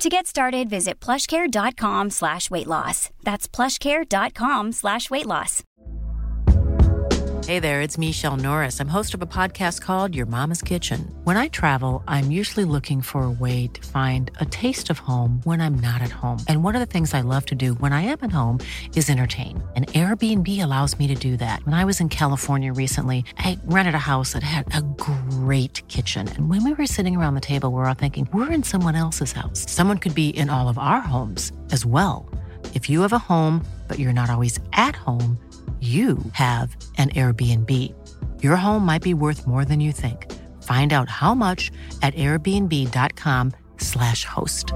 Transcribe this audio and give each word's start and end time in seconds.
To 0.00 0.08
get 0.08 0.26
started, 0.26 0.70
visit 0.70 0.98
plushcare.com 0.98 2.08
slash 2.08 2.50
weight 2.50 2.66
loss. 2.66 3.10
That's 3.22 3.46
plushcare.com 3.46 4.72
slash 4.72 5.10
weight 5.10 5.26
loss. 5.26 5.62
Hey 7.46 7.58
there, 7.58 7.80
it's 7.80 7.98
Michele 7.98 8.36
Norris. 8.36 8.80
I'm 8.80 8.86
host 8.86 9.12
of 9.12 9.22
a 9.22 9.26
podcast 9.26 9.80
called 9.80 10.14
Your 10.14 10.26
Mama's 10.26 10.62
Kitchen. 10.62 11.12
When 11.24 11.36
I 11.36 11.48
travel, 11.48 12.04
I'm 12.06 12.30
usually 12.30 12.64
looking 12.64 13.02
for 13.02 13.24
a 13.24 13.30
way 13.30 13.66
to 13.68 13.88
find 13.88 14.30
a 14.40 14.46
taste 14.46 14.88
of 14.88 15.00
home 15.00 15.40
when 15.42 15.60
I'm 15.60 15.74
not 15.74 16.00
at 16.00 16.10
home. 16.10 16.38
And 16.46 16.62
one 16.62 16.76
of 16.76 16.80
the 16.80 16.86
things 16.86 17.12
I 17.12 17.22
love 17.22 17.44
to 17.46 17.56
do 17.56 17.74
when 17.74 17.92
I 17.92 18.02
am 18.02 18.18
at 18.22 18.30
home 18.30 18.60
is 18.94 19.10
entertain. 19.10 19.62
And 19.74 19.88
Airbnb 19.88 20.62
allows 20.62 20.96
me 20.96 21.08
to 21.08 21.14
do 21.16 21.36
that. 21.38 21.64
When 21.64 21.74
I 21.74 21.84
was 21.84 21.98
in 21.98 22.08
California 22.08 22.72
recently, 22.72 23.24
I 23.38 23.58
rented 23.64 23.96
a 23.96 23.98
house 23.98 24.32
that 24.34 24.44
had 24.44 24.72
a 24.72 24.80
great 24.82 25.19
kitchen. 25.88 26.28
And 26.28 26.48
when 26.48 26.62
we 26.62 26.72
were 26.74 26.86
sitting 26.86 27.16
around 27.16 27.34
the 27.34 27.40
table, 27.40 27.70
we 27.70 27.76
we're 27.76 27.86
all 27.86 27.94
thinking, 27.94 28.28
we're 28.32 28.52
in 28.52 28.62
someone 28.62 28.94
else's 28.94 29.32
house. 29.32 29.68
Someone 29.68 29.98
could 29.98 30.14
be 30.14 30.28
in 30.28 30.50
all 30.50 30.68
of 30.68 30.78
our 30.78 31.00
homes 31.00 31.52
as 31.72 31.84
well. 31.84 32.28
If 32.74 32.88
you 32.88 33.00
have 33.00 33.12
a 33.12 33.18
home, 33.18 33.66
but 33.88 33.98
you're 33.98 34.12
not 34.12 34.30
always 34.30 34.60
at 34.72 34.94
home, 34.94 35.36
you 35.80 36.18
have 36.32 36.76
an 36.98 37.08
Airbnb. 37.10 37.94
Your 38.42 38.56
home 38.56 38.84
might 38.84 39.02
be 39.02 39.14
worth 39.14 39.46
more 39.46 39.64
than 39.64 39.80
you 39.80 39.92
think. 39.92 40.30
Find 40.62 40.92
out 40.92 41.08
how 41.08 41.34
much 41.34 41.70
at 42.02 42.14
airbnb.com/slash 42.14 44.24
host. 44.24 44.74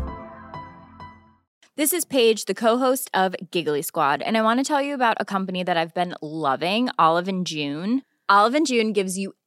This 1.76 1.92
is 1.92 2.04
Paige, 2.04 2.44
the 2.44 2.54
co-host 2.54 3.10
of 3.12 3.34
Giggly 3.50 3.82
Squad, 3.82 4.22
and 4.22 4.38
I 4.38 4.42
want 4.42 4.60
to 4.60 4.64
tell 4.64 4.80
you 4.80 4.94
about 4.94 5.16
a 5.18 5.24
company 5.24 5.64
that 5.64 5.76
I've 5.76 5.92
been 5.92 6.14
loving, 6.22 6.88
Olive 6.98 7.26
and 7.26 7.44
June. 7.44 8.02
Olive 8.28 8.54
and 8.54 8.64
June 8.64 8.92
gives 8.92 9.18
you 9.18 9.34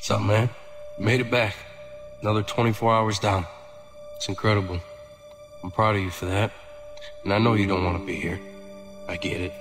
What's 0.00 0.10
up, 0.10 0.22
man? 0.22 0.50
Made 0.98 1.20
it 1.20 1.30
back. 1.30 1.54
Another 2.22 2.42
24 2.42 2.94
hours 2.94 3.18
down. 3.18 3.46
It's 4.16 4.28
incredible. 4.28 4.80
I'm 5.62 5.70
proud 5.70 5.96
of 5.96 6.02
you 6.02 6.10
for 6.10 6.26
that. 6.26 6.52
And 7.24 7.32
I 7.32 7.38
know 7.38 7.54
you 7.54 7.66
don't 7.66 7.84
want 7.84 7.98
to 7.98 8.06
be 8.06 8.14
here. 8.14 8.40
I 9.08 9.16
get 9.16 9.40
it. 9.40 9.52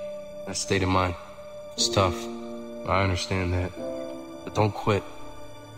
That 0.47 0.55
state 0.55 0.81
of 0.81 0.89
mind. 0.89 1.15
It's 1.73 1.89
tough. 1.89 2.15
I 2.87 3.03
understand 3.03 3.53
that. 3.53 3.71
But 4.43 4.55
don't 4.55 4.73
quit. 4.73 5.03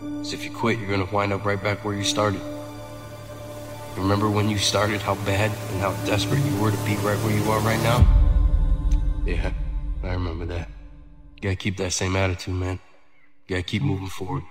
Because 0.00 0.32
if 0.32 0.44
you 0.44 0.50
quit, 0.50 0.78
you're 0.78 0.88
going 0.88 1.06
to 1.06 1.14
wind 1.14 1.32
up 1.32 1.44
right 1.44 1.62
back 1.62 1.84
where 1.84 1.94
you 1.94 2.04
started. 2.04 2.40
Remember 3.96 4.30
when 4.30 4.48
you 4.48 4.58
started 4.58 5.00
how 5.00 5.16
bad 5.26 5.50
and 5.50 5.80
how 5.80 5.92
desperate 6.06 6.42
you 6.44 6.56
were 6.60 6.70
to 6.70 6.84
be 6.84 6.94
right 6.96 7.18
where 7.18 7.36
you 7.36 7.50
are 7.50 7.60
right 7.60 7.82
now? 7.82 8.21
Yeah, 9.24 9.52
I 10.02 10.12
remember 10.14 10.46
that. 10.46 10.68
You 11.36 11.42
gotta 11.42 11.56
keep 11.56 11.76
that 11.76 11.92
same 11.92 12.16
attitude, 12.16 12.54
man. 12.54 12.80
You 13.46 13.56
gotta 13.56 13.62
keep 13.62 13.82
moving 13.82 14.08
forward. 14.08 14.42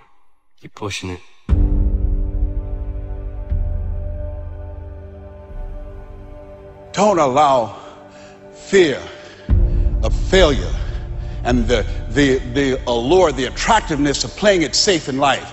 Keep 0.60 0.74
pushing 0.74 1.10
it. 1.10 1.20
Don't 6.92 7.18
allow 7.18 7.78
fear 8.52 9.02
of 10.02 10.14
failure 10.28 10.74
and 11.44 11.66
the, 11.66 11.86
the, 12.10 12.38
the 12.54 12.82
allure, 12.86 13.32
the 13.32 13.46
attractiveness 13.46 14.24
of 14.24 14.30
playing 14.36 14.62
it 14.62 14.74
safe 14.74 15.08
in 15.08 15.18
life 15.18 15.52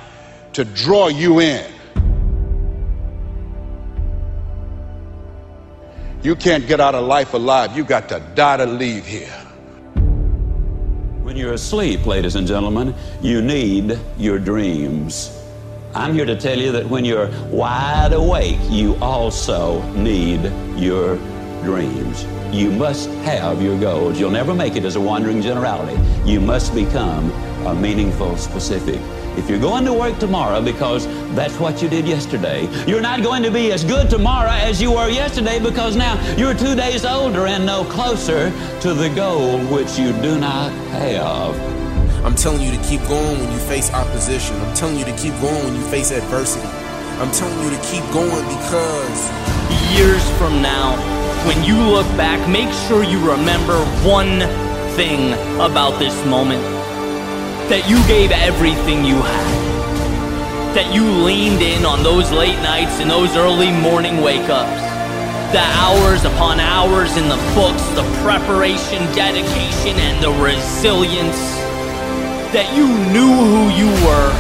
to 0.54 0.64
draw 0.64 1.08
you 1.08 1.40
in. 1.40 1.66
You 6.22 6.36
can't 6.36 6.68
get 6.68 6.82
out 6.82 6.96
of 6.96 7.06
life 7.06 7.34
alive. 7.34 7.78
You 7.78 7.86
got 7.86 8.10
to 8.10 8.20
die 8.36 8.58
to 8.58 8.66
leave 8.66 9.06
here. 9.06 9.30
When 11.24 11.38
you're 11.38 11.54
asleep, 11.54 12.06
ladies 12.06 12.36
and 12.36 12.46
gentlemen, 12.46 12.94
you 13.22 13.42
need 13.42 13.98
your 14.18 14.38
dreams. 14.38 15.34
I'm 15.96 16.14
here 16.14 16.26
to 16.26 16.36
tell 16.36 16.58
you 16.58 16.74
that 16.74 16.90
when 16.90 17.06
you're 17.06 17.30
wide 17.48 18.12
awake, 18.12 18.60
you 18.70 18.96
also 18.96 19.82
need 19.94 20.44
your 20.78 21.16
dreams. 21.64 22.26
You 22.52 22.70
must 22.72 23.10
have 23.24 23.62
your 23.62 23.80
goals. 23.80 24.20
You'll 24.20 24.30
never 24.30 24.54
make 24.54 24.76
it 24.76 24.84
as 24.84 24.98
a 24.98 25.02
wandering 25.02 25.42
generality. 25.42 25.98
You 26.30 26.42
must 26.42 26.76
become 26.76 27.32
a 27.66 27.76
meaningful 27.76 28.38
specific. 28.38 29.00
If 29.38 29.50
you're 29.50 29.60
going 29.60 29.86
to 29.86 29.94
work 29.94 30.18
tomorrow 30.20 30.62
because 30.62 31.08
that's 31.36 31.60
what 31.60 31.82
you 31.82 31.90
did 31.90 32.08
yesterday, 32.08 32.68
you're 32.86 33.02
not 33.02 33.22
going 33.22 33.44
to 33.44 33.52
be 33.52 33.72
as 33.72 33.84
good 33.84 34.10
tomorrow 34.10 34.50
as 34.50 34.82
you 34.82 34.92
were 34.92 35.10
yesterday 35.10 35.60
because 35.60 35.96
now 35.96 36.20
you're 36.36 36.54
two 36.54 36.76
days 36.76 37.06
older 37.06 37.46
and 37.48 37.66
no 37.66 37.84
closer 37.86 38.52
to 38.82 38.94
the 38.94 39.10
goal 39.16 39.60
which 39.74 39.98
you 39.98 40.12
do 40.22 40.40
not 40.40 40.72
have. 40.92 41.56
I'm 42.26 42.36
telling 42.36 42.62
you 42.62 42.72
to 42.72 42.84
keep 42.84 43.02
going 43.08 43.40
when 43.40 43.52
you 43.52 43.60
face 43.60 43.92
opposition. 43.94 44.56
I'm 44.58 44.76
telling 44.76 44.98
you 44.98 45.06
to 45.06 45.16
keep 45.16 45.34
going 45.40 45.64
when 45.64 45.76
you 45.76 45.86
face 45.88 46.12
adversity. 46.12 46.68
I'm 47.20 47.32
telling 47.32 47.58
you 47.64 47.70
to 47.70 47.84
keep 47.84 48.04
going 48.12 48.46
because 48.58 49.30
years 49.96 50.24
from 50.38 50.62
now, 50.62 50.96
when 51.48 51.64
you 51.64 51.76
look 51.76 52.08
back, 52.18 52.40
make 52.50 52.72
sure 52.88 53.04
you 53.04 53.20
remember 53.20 53.78
one 54.06 54.40
thing 54.96 55.34
about 55.62 55.98
this 56.00 56.26
moment 56.26 56.79
that 57.70 57.88
you 57.88 58.02
gave 58.08 58.32
everything 58.32 59.06
you 59.06 59.22
had. 59.22 60.74
That 60.74 60.92
you 60.92 61.06
leaned 61.06 61.62
in 61.62 61.86
on 61.86 62.02
those 62.02 62.32
late 62.32 62.58
nights 62.66 63.00
and 63.00 63.10
those 63.10 63.38
early 63.38 63.72
morning 63.72 64.22
wake 64.22 64.50
ups. 64.50 64.82
The 65.54 65.62
hours 65.62 66.26
upon 66.26 66.60
hours 66.60 67.16
in 67.16 67.30
the 67.30 67.38
books, 67.54 67.86
the 67.94 68.02
preparation, 68.26 69.06
dedication, 69.14 70.02
and 70.02 70.18
the 70.18 70.34
resilience. 70.42 71.38
That 72.58 72.74
you 72.74 72.90
knew 73.14 73.38
who 73.38 73.70
you 73.78 73.90
were 74.02 74.34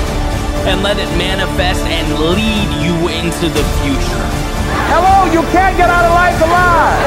and 0.66 0.82
let 0.82 0.98
it 0.98 1.10
manifest 1.14 1.86
and 1.86 2.08
lead 2.34 2.70
you 2.82 2.98
into 3.14 3.46
the 3.46 3.66
future. 3.86 4.49
Hello, 4.90 5.32
you 5.32 5.42
can't 5.54 5.78
get 5.78 5.90
out 5.90 6.04
of 6.04 6.12
life 6.12 6.42
alive. 6.42 6.98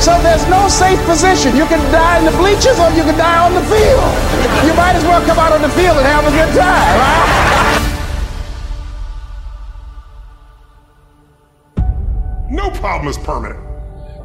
So 0.00 0.16
there's 0.22 0.46
no 0.48 0.68
safe 0.68 0.98
position. 1.04 1.56
You 1.56 1.66
can 1.66 1.80
die 1.92 2.18
in 2.18 2.24
the 2.24 2.30
bleachers 2.38 2.78
or 2.78 2.90
you 2.90 3.02
can 3.02 3.18
die 3.18 3.44
on 3.44 3.52
the 3.52 3.62
field. 3.66 4.06
You 4.64 4.72
might 4.74 4.94
as 4.94 5.02
well 5.02 5.20
come 5.26 5.38
out 5.38 5.52
on 5.52 5.60
the 5.60 5.68
field 5.70 5.96
and 5.98 6.06
have 6.06 6.24
a 6.24 6.30
good 6.30 6.54
time, 6.54 6.98
right? 7.02 7.50
No 12.48 12.70
problem 12.70 13.08
is 13.08 13.18
permanent. 13.18 13.58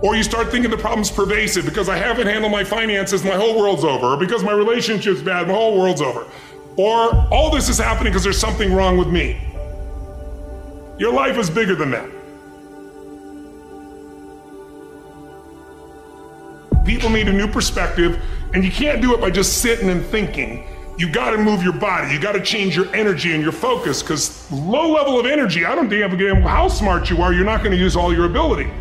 Or 0.02 0.16
you 0.16 0.24
start 0.24 0.52
thinking 0.52 0.70
the 0.70 0.78
problem's 0.78 1.10
pervasive 1.10 1.66
because 1.66 1.90
I 1.90 1.98
haven't 1.98 2.28
handled 2.28 2.52
my 2.52 2.64
finances, 2.64 3.24
my 3.24 3.36
whole 3.36 3.58
world's 3.58 3.84
over. 3.84 4.14
Or 4.14 4.18
because 4.18 4.44
my 4.44 4.52
relationship's 4.52 5.22
bad, 5.22 5.48
my 5.48 5.54
whole 5.54 5.78
world's 5.80 6.02
over. 6.02 6.28
Or 6.78 7.16
all 7.32 7.50
this 7.50 7.68
is 7.68 7.78
happening 7.78 8.12
because 8.12 8.24
there's 8.24 8.40
something 8.40 8.74
wrong 8.74 8.98
with 8.98 9.08
me. 9.08 9.42
Your 11.00 11.12
life 11.12 11.38
is 11.38 11.50
bigger 11.50 11.76
than 11.76 11.92
that. 11.92 12.10
People 16.86 17.10
need 17.10 17.28
a 17.28 17.34
new 17.34 17.48
perspective, 17.48 18.22
and 18.54 18.64
you 18.64 18.72
can't 18.72 19.02
do 19.02 19.14
it 19.16 19.20
by 19.20 19.32
just 19.32 19.62
sitting 19.62 19.90
and 19.90 20.06
thinking. 20.06 20.68
You 20.98 21.10
got 21.10 21.32
to 21.32 21.38
move 21.38 21.62
your 21.62 21.74
body. 21.74 22.14
You 22.14 22.22
got 22.22 22.34
to 22.34 22.42
change 22.42 22.76
your 22.76 22.94
energy 22.96 23.34
and 23.34 23.44
your 23.44 23.52
focus 23.52 24.02
because 24.02 24.50
low 24.52 24.94
level 24.94 25.20
of 25.20 25.26
energy, 25.26 25.66
I 25.66 25.76
don't 25.76 25.90
give 25.90 26.14
a 26.14 26.42
how 26.42 26.70
smart 26.70 27.10
you 27.10 27.22
are, 27.22 27.34
you're 27.34 27.44
not 27.44 27.60
going 27.60 27.72
to 27.72 27.78
use 27.78 27.96
all 27.96 28.14
your 28.14 28.26
ability. 28.26 28.72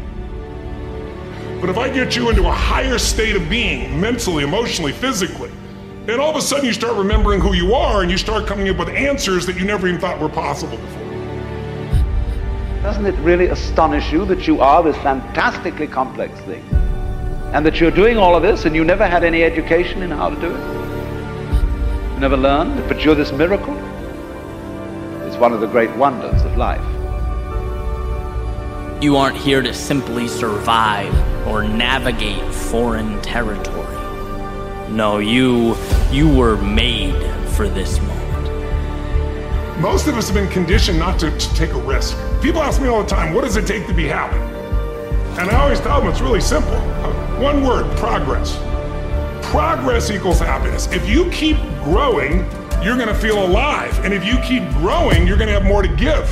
But 1.61 1.71
if 1.71 1.79
I 1.79 1.89
get 1.89 2.15
you 2.15 2.29
into 2.29 2.47
a 2.47 2.53
higher 2.53 2.99
state 2.99 3.37
of 3.37 3.49
being, 3.49 3.99
mentally, 3.99 4.45
emotionally, 4.45 4.93
physically, 4.93 5.51
And 6.07 6.21
all 6.21 6.29
of 6.29 6.37
a 6.37 6.43
sudden, 6.43 6.67
you 6.67 6.75
start 6.75 6.97
remembering 6.97 7.41
who 7.41 7.55
you 7.55 7.73
are 7.73 8.03
and 8.03 8.11
you 8.11 8.19
start 8.19 8.47
coming 8.47 8.69
up 8.69 8.77
with 8.77 8.91
answers 8.91 9.47
that 9.47 9.57
you 9.57 9.65
never 9.65 9.89
even 9.89 9.99
thought 9.99 10.21
were 10.21 10.29
possible 10.29 10.77
before. 10.77 11.03
Doesn't 12.83 13.07
it 13.07 13.19
really 13.21 13.47
astonish 13.47 14.13
you 14.13 14.27
that 14.27 14.47
you 14.47 14.61
are 14.61 14.83
this 14.83 14.97
fantastically 14.99 15.87
complex 15.87 16.39
thing? 16.41 16.63
And 17.55 17.65
that 17.65 17.79
you're 17.79 17.93
doing 17.93 18.17
all 18.17 18.35
of 18.35 18.43
this 18.43 18.65
and 18.65 18.75
you 18.75 18.83
never 18.83 19.07
had 19.07 19.23
any 19.23 19.45
education 19.45 20.03
in 20.03 20.11
how 20.11 20.29
to 20.29 20.35
do 20.41 20.53
it? 20.53 22.15
You 22.15 22.19
never 22.19 22.37
learned, 22.37 22.89
but 22.89 23.05
you're 23.05 23.15
this 23.15 23.31
miracle? 23.31 23.77
It's 25.23 25.37
one 25.37 25.53
of 25.53 25.61
the 25.61 25.69
great 25.69 25.95
wonders 25.97 26.43
of 26.43 26.57
life. 26.57 26.83
You 29.01 29.17
aren't 29.17 29.37
here 29.37 29.63
to 29.63 29.73
simply 29.73 30.27
survive 30.27 31.15
or 31.47 31.63
navigate 31.63 32.43
foreign 32.53 33.23
territory. 33.23 34.91
No, 34.91 35.19
you 35.19 35.77
you 36.11 36.29
were 36.29 36.57
made 36.57 37.23
for 37.51 37.69
this 37.69 38.01
moment. 38.01 39.81
Most 39.81 40.09
of 40.09 40.17
us 40.17 40.29
have 40.29 40.35
been 40.35 40.51
conditioned 40.51 40.99
not 40.99 41.21
to, 41.21 41.31
to 41.31 41.55
take 41.55 41.71
a 41.71 41.81
risk. 41.83 42.19
People 42.43 42.65
ask 42.65 42.83
me 42.83 42.89
all 42.89 43.05
the 43.05 43.09
time, 43.09 43.33
what 43.33 43.45
does 43.45 43.57
it 43.57 43.65
take 43.65 43.87
to 43.87 43.95
be 43.95 44.09
happy? 44.09 44.39
And 45.41 45.49
I 45.49 45.63
always 45.63 45.79
tell 45.79 46.01
them 46.01 46.11
it's 46.11 46.21
really 46.21 46.41
simple. 46.41 46.81
One 47.41 47.65
word, 47.65 47.85
progress. 47.97 48.57
Progress 49.51 50.09
equals 50.11 50.39
happiness. 50.39 50.87
If 50.93 51.09
you 51.09 51.29
keep 51.31 51.57
growing, 51.83 52.49
you're 52.81 52.97
going 52.97 53.09
to 53.09 53.15
feel 53.15 53.45
alive. 53.45 53.99
And 54.05 54.15
if 54.15 54.25
you 54.25 54.39
keep 54.39 54.63
growing, 54.75 55.27
you're 55.27 55.37
going 55.37 55.49
to 55.49 55.55
have 55.55 55.65
more 55.65 55.83
to 55.83 55.89
give. 55.89 56.29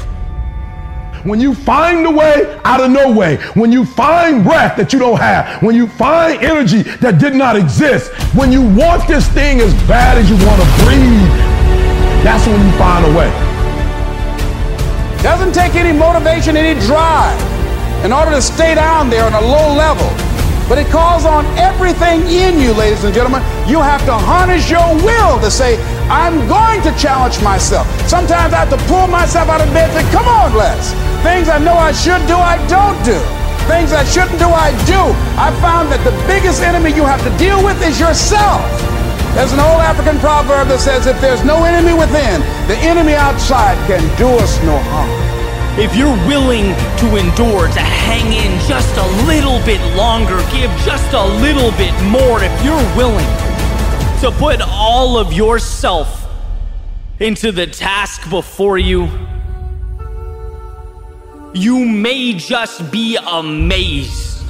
When 1.24 1.40
you 1.40 1.54
find 1.54 2.06
a 2.06 2.10
way 2.10 2.60
out 2.64 2.80
of 2.80 2.90
no 2.90 3.12
way, 3.12 3.36
when 3.54 3.72
you 3.72 3.84
find 3.84 4.44
breath 4.44 4.76
that 4.76 4.92
you 4.92 5.00
don't 5.00 5.18
have, 5.18 5.60
when 5.60 5.74
you 5.74 5.88
find 5.88 6.40
energy 6.42 6.82
that 6.82 7.18
did 7.18 7.34
not 7.34 7.56
exist, 7.56 8.12
when 8.34 8.52
you 8.52 8.62
want 8.62 9.06
this 9.08 9.26
thing 9.28 9.60
as 9.60 9.74
bad 9.88 10.18
as 10.18 10.30
you 10.30 10.36
want 10.46 10.62
to 10.62 10.68
breathe, 10.84 11.34
that's 12.22 12.46
when 12.46 12.64
you 12.64 12.72
find 12.78 13.04
a 13.06 13.18
way. 13.18 13.30
Doesn't 15.22 15.52
take 15.52 15.74
any 15.74 15.96
motivation, 15.96 16.56
any 16.56 16.78
drive 16.80 17.40
in 18.04 18.12
order 18.12 18.30
to 18.30 18.42
stay 18.42 18.74
down 18.74 19.10
there 19.10 19.24
on 19.24 19.34
a 19.34 19.40
low 19.40 19.74
level. 19.74 20.06
But 20.72 20.80
it 20.80 20.88
calls 20.88 21.28
on 21.28 21.44
everything 21.60 22.24
in 22.32 22.56
you, 22.56 22.72
ladies 22.72 23.04
and 23.04 23.12
gentlemen. 23.12 23.44
You 23.68 23.84
have 23.84 24.00
to 24.08 24.16
harness 24.16 24.72
your 24.72 24.80
will 25.04 25.36
to 25.44 25.50
say, 25.50 25.76
I'm 26.08 26.48
going 26.48 26.80
to 26.88 26.96
challenge 26.96 27.36
myself. 27.44 27.84
Sometimes 28.08 28.56
I 28.56 28.64
have 28.64 28.72
to 28.72 28.80
pull 28.88 29.04
myself 29.04 29.52
out 29.52 29.60
of 29.60 29.68
bed 29.76 29.92
and 29.92 30.00
say, 30.00 30.08
come 30.16 30.24
on, 30.24 30.56
Les. 30.56 30.96
Things 31.20 31.52
I 31.52 31.60
know 31.60 31.76
I 31.76 31.92
should 31.92 32.24
do, 32.24 32.40
I 32.40 32.56
don't 32.72 32.96
do. 33.04 33.20
Things 33.68 33.92
I 33.92 34.00
shouldn't 34.08 34.40
do, 34.40 34.48
I 34.48 34.72
do. 34.88 35.12
I 35.36 35.52
found 35.60 35.92
that 35.92 36.00
the 36.08 36.16
biggest 36.24 36.64
enemy 36.64 36.96
you 36.96 37.04
have 37.04 37.20
to 37.20 37.32
deal 37.36 37.60
with 37.60 37.76
is 37.84 38.00
yourself. 38.00 38.64
There's 39.36 39.52
an 39.52 39.60
old 39.60 39.84
African 39.84 40.16
proverb 40.24 40.72
that 40.72 40.80
says, 40.80 41.04
if 41.04 41.20
there's 41.20 41.44
no 41.44 41.68
enemy 41.68 41.92
within, 41.92 42.40
the 42.64 42.80
enemy 42.80 43.12
outside 43.12 43.76
can 43.84 44.00
do 44.16 44.24
us 44.40 44.56
no 44.64 44.80
harm. 44.88 45.31
If 45.78 45.96
you're 45.96 46.14
willing 46.28 46.64
to 46.98 47.16
endure, 47.16 47.66
to 47.66 47.80
hang 47.80 48.30
in 48.30 48.60
just 48.68 48.94
a 48.98 49.26
little 49.26 49.58
bit 49.64 49.80
longer, 49.96 50.36
give 50.52 50.70
just 50.84 51.14
a 51.14 51.24
little 51.40 51.70
bit 51.78 51.94
more, 52.04 52.42
if 52.42 52.62
you're 52.62 52.76
willing 52.94 53.24
to 54.20 54.30
put 54.38 54.60
all 54.60 55.16
of 55.16 55.32
yourself 55.32 56.28
into 57.20 57.52
the 57.52 57.66
task 57.66 58.28
before 58.28 58.76
you, 58.76 59.08
you 61.54 61.86
may 61.86 62.34
just 62.34 62.92
be 62.92 63.16
amazed 63.16 64.44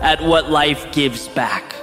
at 0.00 0.22
what 0.22 0.48
life 0.48 0.92
gives 0.92 1.26
back. 1.26 1.74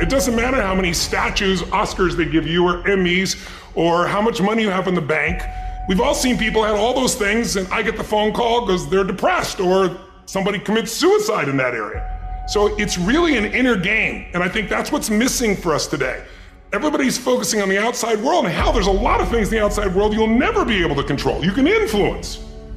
It 0.00 0.08
doesn't 0.08 0.36
matter 0.36 0.62
how 0.62 0.76
many 0.76 0.92
statues, 0.92 1.62
Oscars 1.62 2.16
they 2.16 2.24
give 2.24 2.46
you, 2.46 2.66
or 2.66 2.82
Emmys, 2.84 3.36
or 3.74 4.06
how 4.06 4.20
much 4.20 4.40
money 4.40 4.62
you 4.62 4.70
have 4.70 4.88
in 4.88 4.94
the 4.94 5.00
bank. 5.00 5.42
We've 5.88 6.00
all 6.00 6.14
seen 6.14 6.38
people 6.38 6.62
have 6.64 6.76
all 6.76 6.94
those 6.94 7.14
things, 7.14 7.56
and 7.56 7.68
I 7.68 7.82
get 7.82 7.96
the 7.96 8.04
phone 8.04 8.32
call 8.32 8.64
because 8.64 8.88
they're 8.88 9.04
depressed 9.04 9.60
or 9.60 9.96
somebody 10.26 10.58
commits 10.58 10.92
suicide 10.92 11.48
in 11.48 11.56
that 11.58 11.74
area. 11.74 12.10
So 12.48 12.76
it's 12.78 12.98
really 12.98 13.36
an 13.36 13.46
inner 13.46 13.76
game, 13.76 14.26
and 14.34 14.42
I 14.42 14.48
think 14.48 14.68
that's 14.68 14.92
what's 14.92 15.10
missing 15.10 15.56
for 15.56 15.74
us 15.74 15.86
today. 15.86 16.24
Everybody's 16.72 17.16
focusing 17.16 17.62
on 17.62 17.68
the 17.68 17.78
outside 17.78 18.20
world, 18.20 18.44
and 18.44 18.54
how 18.54 18.72
there's 18.72 18.86
a 18.86 18.92
lot 18.92 19.20
of 19.20 19.28
things 19.28 19.48
in 19.48 19.58
the 19.58 19.64
outside 19.64 19.94
world 19.94 20.12
you'll 20.12 20.26
never 20.26 20.64
be 20.64 20.82
able 20.82 20.96
to 20.96 21.04
control. 21.04 21.44
You 21.44 21.52
can 21.52 21.66
influence, 21.66 22.36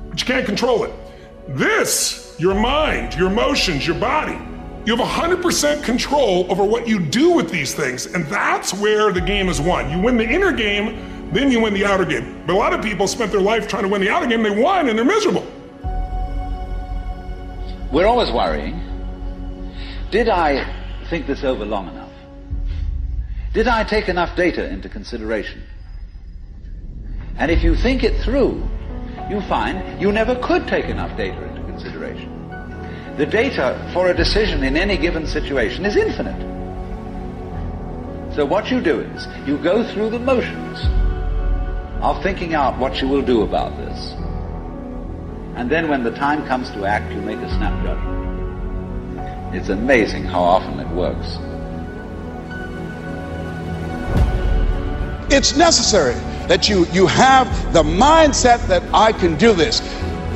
but 0.09 0.19
you 0.19 0.25
can't 0.25 0.45
control 0.45 0.83
it. 0.83 0.93
This, 1.47 2.35
your 2.37 2.55
mind, 2.55 3.15
your 3.15 3.31
emotions, 3.31 3.87
your 3.87 3.99
body, 3.99 4.37
you 4.87 4.95
have 4.95 5.05
100% 5.05 5.83
control 5.83 6.49
over 6.49 6.63
what 6.63 6.87
you 6.87 6.97
do 6.97 7.31
with 7.31 7.51
these 7.51 7.75
things, 7.75 8.05
and 8.05 8.25
that's 8.27 8.73
where 8.73 9.11
the 9.11 9.19
game 9.19 9.49
is 9.49 9.59
won. 9.59 9.91
You 9.91 9.99
win 9.99 10.15
the 10.15 10.23
inner 10.23 10.53
game, 10.53 11.29
then 11.33 11.51
you 11.51 11.59
win 11.59 11.73
the 11.73 11.83
outer 11.83 12.05
game. 12.05 12.41
But 12.47 12.53
a 12.53 12.57
lot 12.57 12.71
of 12.71 12.81
people 12.81 13.05
spent 13.05 13.33
their 13.33 13.41
life 13.41 13.67
trying 13.67 13.83
to 13.83 13.89
win 13.89 13.99
the 13.99 14.09
outer 14.09 14.27
game, 14.27 14.43
they 14.43 14.49
won, 14.49 14.87
and 14.87 14.97
they're 14.97 15.03
miserable. 15.03 15.45
We're 17.91 18.05
always 18.05 18.31
worrying. 18.31 18.79
Did 20.09 20.29
I 20.29 20.65
think 21.09 21.27
this 21.27 21.43
over 21.43 21.65
long 21.65 21.89
enough? 21.89 22.13
Did 23.53 23.67
I 23.67 23.83
take 23.83 24.07
enough 24.07 24.37
data 24.37 24.69
into 24.69 24.87
consideration? 24.87 25.63
And 27.37 27.51
if 27.51 27.61
you 27.61 27.75
think 27.75 28.05
it 28.05 28.23
through, 28.23 28.65
you 29.29 29.41
find 29.49 30.01
you 30.01 30.13
never 30.13 30.35
could 30.35 30.65
take 30.65 30.85
enough 30.85 31.17
data. 31.17 31.56
The 33.17 33.25
data 33.25 33.89
for 33.93 34.11
a 34.11 34.13
decision 34.13 34.63
in 34.63 34.77
any 34.77 34.95
given 34.95 35.25
situation 35.25 35.85
is 35.85 35.95
infinite. 35.95 36.39
So 38.35 38.45
what 38.45 38.69
you 38.69 38.79
do 38.79 38.99
is 38.99 39.27
you 39.47 39.57
go 39.57 39.83
through 39.83 40.11
the 40.11 40.19
motions 40.19 40.79
of 42.03 42.21
thinking 42.21 42.53
out 42.53 42.77
what 42.77 43.01
you 43.01 43.07
will 43.07 43.23
do 43.23 43.41
about 43.41 43.75
this. 43.77 44.11
And 45.55 45.67
then 45.71 45.89
when 45.89 46.03
the 46.03 46.11
time 46.11 46.45
comes 46.45 46.69
to 46.71 46.85
act, 46.85 47.11
you 47.11 47.19
make 47.21 47.39
a 47.39 47.49
snap 47.49 47.73
judgment. 47.83 49.55
It's 49.55 49.69
amazing 49.69 50.25
how 50.25 50.43
often 50.43 50.79
it 50.79 50.87
works. 50.89 51.39
It's 55.33 55.57
necessary 55.57 56.13
that 56.47 56.69
you, 56.69 56.85
you 56.91 57.07
have 57.07 57.73
the 57.73 57.81
mindset 57.81 58.67
that 58.67 58.83
I 58.93 59.11
can 59.11 59.35
do 59.37 59.53
this. 59.53 59.81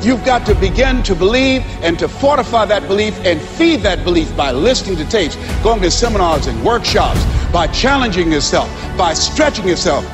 You've 0.02 0.24
got 0.24 0.44
to 0.46 0.56
begin 0.56 1.04
to 1.04 1.14
believe 1.14 1.62
and 1.80 1.96
to 2.00 2.08
fortify 2.08 2.64
that 2.64 2.88
belief 2.88 3.16
and 3.24 3.40
feed 3.40 3.82
that 3.82 4.02
belief 4.02 4.36
by 4.36 4.50
listening 4.50 4.96
to 4.96 5.08
tapes, 5.08 5.36
going 5.62 5.80
to 5.80 5.92
seminars 5.92 6.48
and 6.48 6.60
workshops, 6.64 7.24
by 7.52 7.68
challenging 7.68 8.32
yourself, 8.32 8.68
by 8.98 9.14
stretching 9.14 9.68
yourself. 9.68 10.04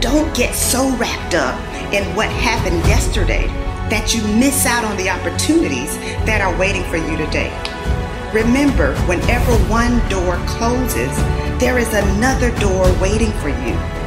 Don't 0.00 0.34
get 0.34 0.54
so 0.54 0.88
wrapped 0.96 1.34
up 1.34 1.60
in 1.92 2.02
what 2.16 2.30
happened 2.30 2.78
yesterday 2.86 3.46
that 3.90 4.14
you 4.14 4.22
miss 4.38 4.64
out 4.64 4.84
on 4.84 4.96
the 4.96 5.10
opportunities 5.10 5.98
that 6.24 6.40
are 6.40 6.58
waiting 6.58 6.82
for 6.84 6.96
you 6.96 7.18
today. 7.18 7.52
Remember, 8.32 8.96
whenever 9.02 9.52
one 9.68 9.98
door 10.08 10.36
closes, 10.46 11.14
there 11.60 11.76
is 11.76 11.92
another 11.92 12.50
door 12.58 12.90
waiting 13.02 13.32
for 13.32 13.50
you. 13.50 14.03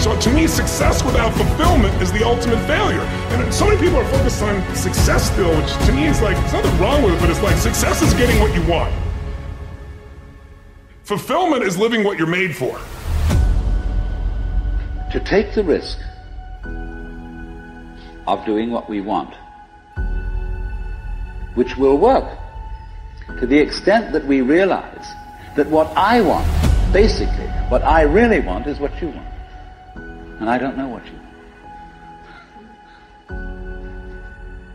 So 0.00 0.18
to 0.18 0.30
me, 0.32 0.46
success 0.46 1.04
without 1.04 1.34
fulfillment 1.34 2.00
is 2.00 2.10
the 2.10 2.24
ultimate 2.24 2.58
failure. 2.66 3.02
And 3.02 3.52
so 3.52 3.66
many 3.66 3.78
people 3.78 3.98
are 3.98 4.08
focused 4.08 4.42
on 4.42 4.74
success 4.74 5.30
still, 5.30 5.54
which 5.54 5.70
to 5.86 5.92
me 5.92 6.06
is 6.06 6.22
like, 6.22 6.38
there's 6.38 6.54
nothing 6.54 6.80
wrong 6.80 7.02
with 7.02 7.12
it, 7.12 7.20
but 7.20 7.28
it's 7.28 7.42
like 7.42 7.58
success 7.58 8.00
is 8.00 8.14
getting 8.14 8.40
what 8.40 8.54
you 8.54 8.62
want. 8.66 8.94
Fulfillment 11.02 11.64
is 11.64 11.76
living 11.76 12.02
what 12.02 12.16
you're 12.16 12.26
made 12.26 12.56
for. 12.56 12.80
To 15.12 15.20
take 15.20 15.54
the 15.54 15.62
risk 15.62 15.98
of 18.26 18.46
doing 18.46 18.70
what 18.70 18.88
we 18.88 19.02
want, 19.02 19.34
which 21.56 21.76
will 21.76 21.98
work 21.98 22.38
to 23.38 23.46
the 23.46 23.58
extent 23.58 24.12
that 24.14 24.24
we 24.24 24.40
realize 24.40 25.06
that 25.56 25.66
what 25.66 25.88
I 25.94 26.22
want, 26.22 26.46
basically, 26.90 27.48
what 27.68 27.82
I 27.82 28.02
really 28.02 28.40
want 28.40 28.66
is 28.66 28.78
what 28.78 28.98
you 29.02 29.08
want. 29.08 29.26
And 30.40 30.48
I 30.48 30.56
don't 30.56 30.76
know 30.76 30.88
what 30.88 31.04
you 31.04 31.12
want. 31.12 31.30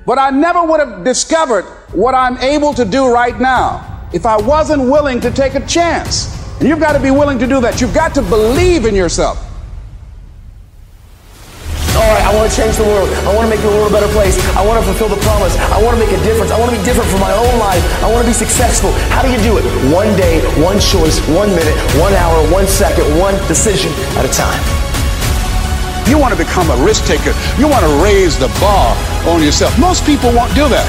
But 0.05 0.19
I 0.19 0.29
never 0.29 0.63
would 0.63 0.79
have 0.79 1.03
discovered 1.03 1.63
what 1.91 2.13
I'm 2.13 2.38
able 2.38 2.74
to 2.75 2.86
do 2.86 3.12
right 3.12 3.38
now 3.39 4.07
if 4.13 4.27
I 4.27 4.38
wasn't 4.38 4.84
willing 4.84 5.19
to 5.22 5.31
take 5.31 5.55
a 5.55 5.65
chance. 5.65 6.29
And 6.60 6.69
you've 6.69 6.79
got 6.79 6.93
to 6.93 7.00
be 7.01 7.10
willing 7.10 7.39
to 7.39 7.48
do 7.48 7.60
that. 7.62 7.81
You've 7.81 7.95
got 7.95 8.13
to 8.13 8.22
believe 8.22 8.86
in 8.86 8.93
yourself. 8.93 9.41
All 11.95 12.12
right, 12.13 12.22
I 12.22 12.36
want 12.36 12.51
to 12.51 12.55
change 12.55 12.77
the 12.77 12.84
world. 12.84 13.10
I 13.25 13.34
want 13.34 13.50
to 13.50 13.55
make 13.55 13.65
the 13.65 13.74
world 13.74 13.89
a 13.89 13.93
better 13.93 14.12
place. 14.13 14.38
I 14.53 14.63
want 14.63 14.77
to 14.77 14.86
fulfill 14.86 15.10
the 15.10 15.22
promise. 15.25 15.57
I 15.74 15.81
want 15.81 15.98
to 15.98 16.05
make 16.05 16.13
a 16.13 16.22
difference. 16.24 16.51
I 16.51 16.60
want 16.60 16.69
to 16.72 16.77
be 16.77 16.84
different 16.86 17.10
for 17.10 17.17
my 17.17 17.34
own 17.34 17.57
life. 17.57 17.81
I 18.03 18.12
want 18.12 18.22
to 18.22 18.29
be 18.29 18.38
successful. 18.38 18.91
How 19.10 19.24
do 19.24 19.31
you 19.31 19.41
do 19.41 19.57
it? 19.57 19.65
One 19.89 20.13
day, 20.15 20.45
one 20.62 20.77
choice, 20.77 21.17
one 21.34 21.50
minute, 21.50 21.74
one 21.98 22.13
hour, 22.13 22.38
one 22.53 22.67
second, 22.67 23.17
one 23.17 23.34
decision 23.48 23.91
at 24.22 24.25
a 24.27 24.29
time. 24.29 24.85
You 26.07 26.17
want 26.17 26.33
to 26.33 26.39
become 26.39 26.69
a 26.69 26.77
risk 26.85 27.05
taker. 27.05 27.33
You 27.57 27.67
want 27.67 27.81
to 27.81 27.93
raise 28.03 28.38
the 28.38 28.50
bar 28.62 28.93
on 29.25 29.41
yourself. 29.41 29.77
Most 29.79 30.05
people 30.05 30.29
won't 30.31 30.53
do 30.53 30.69
that. 30.69 30.85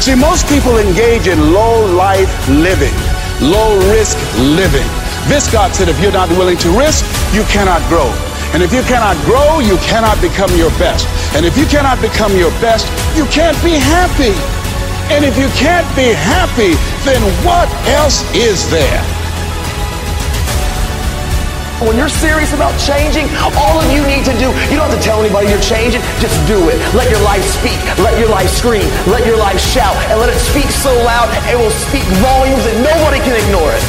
See, 0.00 0.14
most 0.14 0.48
people 0.48 0.78
engage 0.78 1.28
in 1.28 1.52
low 1.52 1.84
life 1.92 2.32
living, 2.48 2.94
low 3.40 3.76
risk 3.92 4.16
living. 4.56 4.88
Viscott 5.28 5.72
said 5.76 5.88
if 5.88 6.00
you're 6.00 6.12
not 6.12 6.28
willing 6.36 6.56
to 6.58 6.70
risk, 6.76 7.04
you 7.32 7.44
cannot 7.52 7.80
grow. 7.88 8.08
And 8.52 8.62
if 8.62 8.72
you 8.72 8.82
cannot 8.82 9.16
grow, 9.24 9.60
you 9.60 9.76
cannot 9.84 10.20
become 10.20 10.52
your 10.56 10.70
best. 10.80 11.08
And 11.34 11.44
if 11.44 11.56
you 11.56 11.66
cannot 11.66 12.00
become 12.00 12.36
your 12.36 12.52
best, 12.62 12.86
you 13.16 13.24
can't 13.26 13.56
be 13.64 13.76
happy. 13.76 14.32
And 15.12 15.24
if 15.24 15.36
you 15.36 15.48
can't 15.56 15.88
be 15.96 16.12
happy, 16.12 16.72
then 17.04 17.20
what 17.44 17.68
else 17.88 18.24
is 18.34 18.70
there? 18.70 19.23
When 21.84 22.00
you're 22.00 22.08
serious 22.08 22.52
about 22.56 22.72
changing, 22.80 23.28
all 23.60 23.76
of 23.76 23.84
you 23.92 24.00
need 24.08 24.24
to 24.24 24.32
do, 24.40 24.48
you 24.72 24.80
don't 24.80 24.88
have 24.88 24.96
to 24.96 25.04
tell 25.04 25.20
anybody 25.20 25.52
you're 25.52 25.60
changing, 25.60 26.00
just 26.16 26.32
do 26.48 26.56
it. 26.72 26.80
Let 26.96 27.12
your 27.12 27.20
life 27.20 27.44
speak. 27.44 27.76
Let 28.00 28.18
your 28.18 28.30
life 28.32 28.48
scream. 28.48 28.88
Let 29.04 29.26
your 29.28 29.36
life 29.36 29.60
shout. 29.60 29.94
And 30.08 30.18
let 30.18 30.32
it 30.32 30.40
speak 30.40 30.64
so 30.80 30.88
loud 31.04 31.28
it 31.52 31.56
will 31.60 31.76
speak 31.88 32.04
volumes 32.24 32.64
that 32.64 32.76
nobody 32.80 33.20
can 33.20 33.36
ignore 33.36 33.68
it. 33.68 33.84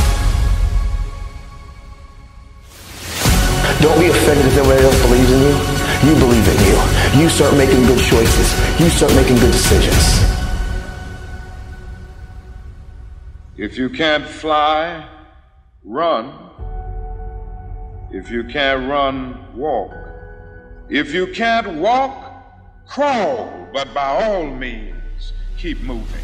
Don't 3.80 4.00
be 4.00 4.08
offended 4.08 4.46
if 4.46 4.56
nobody 4.58 4.84
else 4.84 5.00
believes 5.02 5.32
in 5.32 5.40
you. 5.40 5.56
You 6.04 6.14
believe 6.20 6.48
in 6.52 6.60
you. 6.68 6.75
You 7.24 7.30
start 7.30 7.56
making 7.56 7.80
good 7.88 8.04
choices. 8.04 8.52
You 8.80 8.90
start 8.90 9.16
making 9.16 9.38
good 9.38 9.52
decisions. 9.52 10.20
If 13.58 13.78
you 13.78 13.90
can't 13.90 14.28
fly, 14.28 15.08
run. 15.84 16.55
If 18.15 18.31
you 18.31 18.45
can't 18.45 18.89
run, 18.89 19.53
walk. 19.53 19.91
If 20.88 21.13
you 21.13 21.27
can't 21.27 21.67
walk, 21.74 22.88
crawl. 22.88 23.67
But 23.74 23.93
by 23.93 24.24
all 24.24 24.45
means, 24.45 25.34
keep 25.57 25.81
moving. 25.81 26.24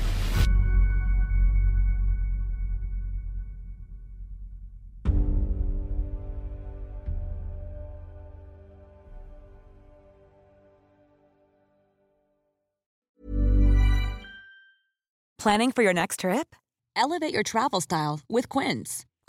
Planning 15.37 15.73
for 15.73 15.83
your 15.83 15.91
next 15.91 16.21
trip? 16.21 16.55
Elevate 16.95 17.33
your 17.33 17.43
travel 17.43 17.81
style 17.81 18.21
with 18.29 18.47
Quince. 18.47 19.05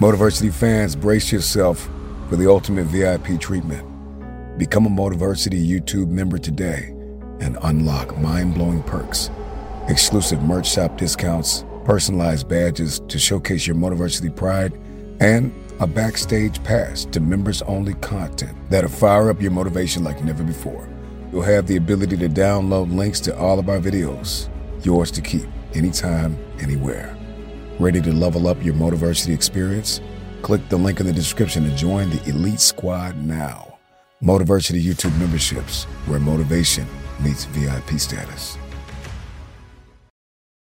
Motiversity 0.00 0.52
fans, 0.52 0.94
brace 0.94 1.32
yourself 1.32 1.88
for 2.28 2.36
the 2.36 2.46
ultimate 2.46 2.84
VIP 2.84 3.40
treatment. 3.40 3.82
Become 4.58 4.84
a 4.84 4.90
Motiversity 4.90 5.66
YouTube 5.66 6.08
member 6.08 6.36
today 6.36 6.88
and 7.40 7.56
unlock 7.62 8.14
mind-blowing 8.18 8.82
perks. 8.82 9.30
Exclusive 9.88 10.42
merch 10.42 10.70
shop 10.70 10.98
discounts, 10.98 11.64
personalized 11.86 12.46
badges 12.46 13.00
to 13.08 13.18
showcase 13.18 13.66
your 13.66 13.74
Motiversity 13.74 14.34
pride, 14.36 14.78
and 15.20 15.50
a 15.80 15.86
backstage 15.86 16.62
pass 16.62 17.06
to 17.06 17.18
members-only 17.18 17.94
content 17.94 18.54
that'll 18.68 18.90
fire 18.90 19.30
up 19.30 19.40
your 19.40 19.50
motivation 19.50 20.04
like 20.04 20.22
never 20.22 20.44
before. 20.44 20.86
You'll 21.32 21.40
have 21.40 21.66
the 21.66 21.78
ability 21.78 22.18
to 22.18 22.28
download 22.28 22.94
links 22.94 23.18
to 23.20 23.38
all 23.38 23.58
of 23.58 23.70
our 23.70 23.78
videos, 23.78 24.50
yours 24.84 25.10
to 25.12 25.22
keep 25.22 25.46
anytime, 25.74 26.36
anywhere. 26.60 27.16
Ready 27.78 28.00
to 28.00 28.12
level 28.12 28.48
up 28.48 28.64
your 28.64 28.72
Motiversity 28.72 29.34
experience? 29.34 30.00
Click 30.40 30.66
the 30.70 30.78
link 30.78 30.98
in 31.00 31.04
the 31.04 31.12
description 31.12 31.62
to 31.64 31.76
join 31.76 32.08
the 32.08 32.22
elite 32.26 32.60
squad 32.60 33.18
now. 33.18 33.76
Motiversity 34.22 34.82
YouTube 34.82 35.16
memberships, 35.18 35.84
where 36.06 36.18
motivation 36.18 36.86
meets 37.20 37.44
VIP 37.44 38.00
status. 38.00 38.56